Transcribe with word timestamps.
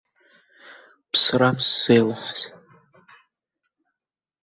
Ԥсрам 1.11 1.57
сзеилаҳаз. 1.67 2.41